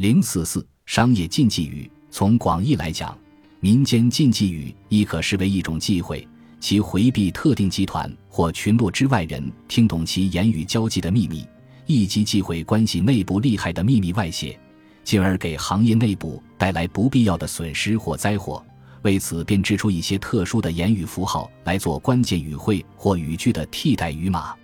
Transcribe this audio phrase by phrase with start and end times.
[0.00, 3.14] 零四四商业禁忌语，从广义来讲，
[3.60, 6.26] 民间禁忌语亦可视为一种忌讳，
[6.58, 11.46] 其回避特定集团或群落之外人听懂其言语交际的秘密，
[11.84, 14.58] 一级忌讳关系内部利害的秘密外泄，
[15.04, 18.64] 进而给行业内部带来不必要的损失或灾祸。
[19.02, 24.54] 为此，便制出一些特殊的言语符号来做关键语汇或语句的替代语码。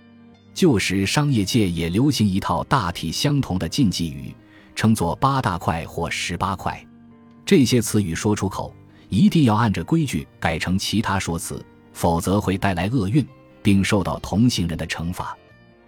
[0.55, 4.33] 旧时商业界也流行一套大体相同的禁忌语。
[4.77, 6.85] 称作八大块或十八块，
[7.43, 8.71] 这些词语说出口
[9.09, 13.25] 一定要按着规矩改成其他说辞，否则会带来厄运，
[13.63, 15.35] 并受到同行人的惩罚。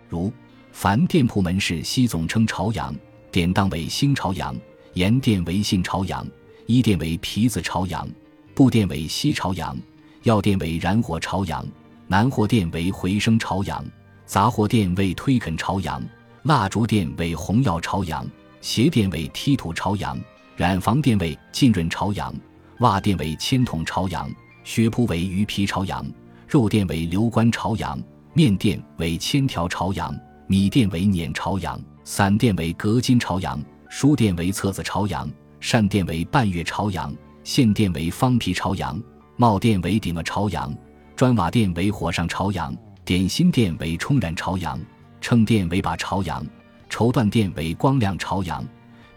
[0.07, 0.33] 如
[0.71, 2.91] 凡店铺门市西总称朝阳，
[3.29, 4.55] 典当为新朝阳；
[4.95, 6.25] 盐店为信朝阳，
[6.65, 8.09] 衣店为皮子朝阳，
[8.55, 9.77] 布店为西朝阳，
[10.23, 11.63] 药店为燃火朝阳，
[12.07, 13.85] 南货店为回声朝阳，
[14.25, 16.01] 杂货店为推垦朝阳，
[16.41, 18.27] 蜡烛店为红药朝阳。
[18.61, 20.19] 鞋垫为剔土朝阳，
[20.55, 22.33] 染房店为浸润朝阳，
[22.79, 24.29] 袜垫为铅筒朝阳，
[24.63, 26.05] 靴铺为鱼皮朝阳，
[26.47, 28.01] 肉垫为流关朝阳，
[28.33, 30.13] 面垫为千条朝阳，
[30.47, 39.01] 米垫为碾朝阳，伞垫为隔金朝阳，书垫为册子朝阳，扇垫为半月朝阳，线垫为方皮朝阳，
[39.37, 40.73] 帽垫为顶额朝阳，
[41.15, 44.79] 砖瓦垫为火上朝阳，点心垫为冲染朝阳，
[45.21, 46.45] 秤垫为把朝阳。
[46.89, 48.65] 绸缎店为光亮朝阳，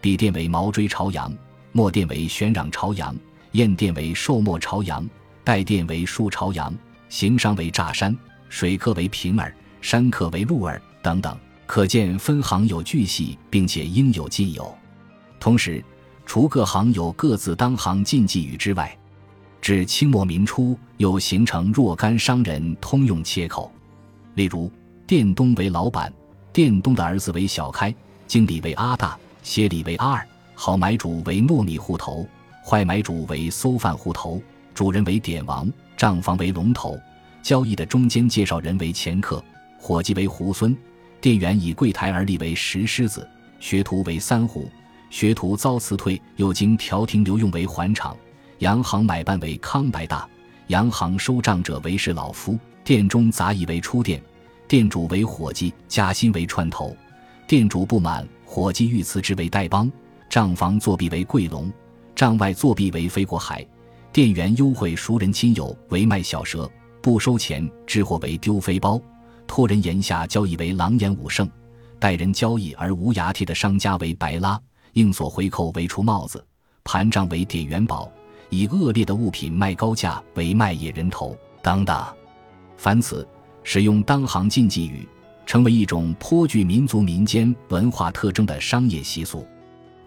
[0.01, 1.33] 笔店为毛锥朝阳，
[1.73, 3.17] 墨店为玄壤朝阳，
[3.53, 5.09] 砚店为寿墨朝阳，
[5.42, 6.73] 带店为树朝阳，
[7.09, 8.17] 行商为乍山，
[8.48, 11.37] 水客为平耳，山客为鹿耳等等。
[11.67, 14.73] 可见分行有巨细，并且应有尽有。
[15.41, 15.83] 同时，
[16.27, 18.95] 除各行有各自当行禁忌语之外，
[19.62, 23.73] 至清末民初又形成若干商人通用切口，
[24.34, 24.70] 例如
[25.06, 26.12] 店东为老板。
[26.53, 27.95] 店东的儿子为小开，
[28.27, 32.28] 经理为阿大，协理为阿二，好买主为糯米户头，
[32.62, 34.41] 坏买主为馊饭户头，
[34.75, 36.98] 主人为点王，账房为龙头，
[37.42, 39.43] 交易的中间介绍人为前客，
[39.78, 40.76] 伙计为猢狲，
[41.22, 43.26] 店员以柜台而立为石狮子，
[43.59, 44.71] 学徒为三虎，
[45.09, 48.15] 学徒遭辞退又经调停留用为还场，
[48.59, 50.28] 洋行买办为康白大，
[50.66, 54.22] 洋行收账者为是老夫，店中杂役为出店。
[54.72, 56.97] 店主为伙计，加薪为串头；
[57.47, 59.87] 店主不满，伙计欲辞职为代帮；
[60.31, 61.71] 账房作弊为贵龙，
[62.15, 63.62] 账外作弊为飞过海；
[64.15, 66.66] 店员优惠熟人亲友为卖小蛇，
[67.03, 68.99] 不收钱支货为丢飞包；
[69.47, 71.47] 托人言下交易为狼烟武圣；
[71.99, 74.59] 待人交易而无牙贴的商家为白拉；
[74.94, 76.38] 应所回扣为出帽子；
[76.82, 78.11] 盘账为点元宝；
[78.49, 82.03] 以恶劣的物品卖高价为卖野人头等等。
[82.78, 83.28] 凡此。
[83.65, 85.06] 使用当行禁忌语，
[85.47, 89.47] 成为一种颇具民族民间文化特征的商业习俗。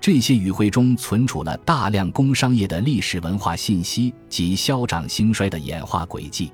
[0.02, 6.52] 这些语汇中存储了大量工商业的历史文化信息及消长兴衰的演化轨迹。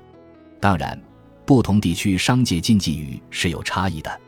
[0.58, 0.98] 当然，
[1.44, 4.20] 不同地区商界禁忌语是有差异的。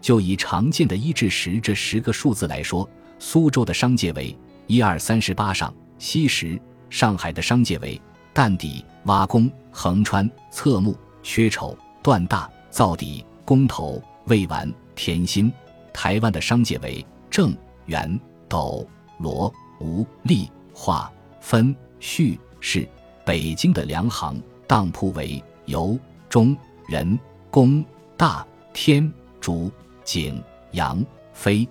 [0.00, 4.36] 就以常见的一至十这十个数字来说，苏州的商界为
[4.66, 6.58] 一二三十八上西十；
[6.90, 8.00] 上海的商界为
[8.32, 11.78] 淡底、挖工、横穿、侧木、缺丑。
[12.04, 15.50] 段大、造底、工头、魏完、田心；
[15.90, 17.56] 台湾的商界为正、
[17.86, 18.86] 元、斗、
[19.18, 19.50] 罗、
[19.80, 21.10] 吴、利、化、
[21.40, 22.86] 分、序、是；
[23.24, 25.98] 北京的粮行、当铺为尤、
[26.28, 26.54] 中、
[26.86, 27.18] 仁、
[27.50, 27.82] 公、
[28.18, 29.10] 大、天、
[29.40, 29.72] 竹、
[30.04, 31.66] 景、杨、飞；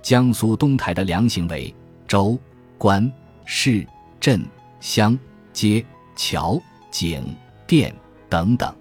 [0.00, 1.74] 江苏东台的粮行为
[2.08, 2.38] 州、
[2.78, 3.12] 关、
[3.44, 3.86] 市、
[4.18, 4.42] 镇、
[4.80, 5.18] 乡、
[5.52, 5.84] 街、
[6.16, 6.58] 桥、
[6.90, 7.36] 井、
[7.66, 7.94] 店
[8.30, 8.74] 等等。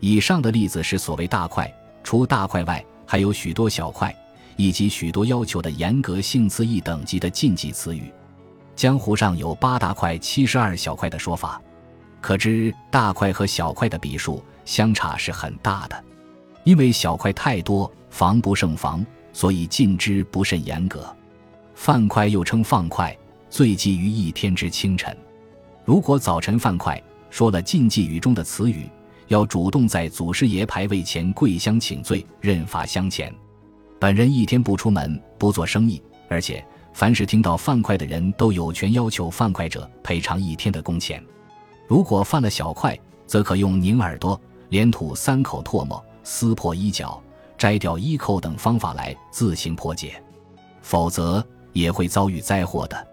[0.00, 1.72] 以上的例子是所谓大块，
[2.04, 4.14] 除大块外，还有许多小块，
[4.56, 8.12] 以及许多要求的严格性词义等级的禁忌词语。
[8.74, 11.60] 江湖上有八大块、七十二小块的说法，
[12.20, 16.04] 可知大块和小块的笔数相差是很大的。
[16.62, 21.14] 因为小块太多，防不胜防，所以禁之不甚严格。
[21.74, 23.16] 饭块又称放块，
[23.48, 25.16] 最忌于一天之清晨。
[25.84, 28.86] 如果早晨饭块说了禁忌语中的词语。
[29.28, 33.34] 要主动在祖师爷牌位前跪香请罪，认罚香钱。
[33.98, 41.22] 本人一天不出门，不做生意，而且凡是听到饭块的人都有权要求饭块者赔偿一天的工钱。
[41.88, 47.20] 如果犯了小块，则可用拧耳朵、连吐三口唾沫、撕破衣角、
[47.56, 50.22] 摘掉衣扣等方法来自行破解，
[50.82, 53.06] 否则也会遭遇灾祸的。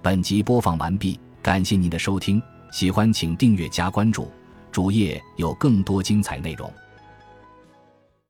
[0.00, 2.40] 本集播放完毕，感谢您的收听。
[2.70, 4.30] 喜欢请订阅加关注，
[4.70, 6.72] 主页有更多精彩内容。